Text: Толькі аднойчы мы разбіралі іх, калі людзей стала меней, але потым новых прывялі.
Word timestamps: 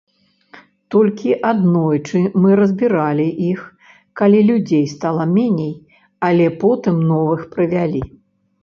Толькі 0.93 1.29
аднойчы 1.49 2.21
мы 2.45 2.49
разбіралі 2.61 3.27
іх, 3.51 3.61
калі 4.23 4.39
людзей 4.49 4.83
стала 4.95 5.23
меней, 5.37 5.71
але 6.31 6.45
потым 6.67 6.95
новых 7.13 7.51
прывялі. 7.55 8.01